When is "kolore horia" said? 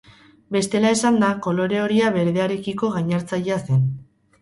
1.47-2.09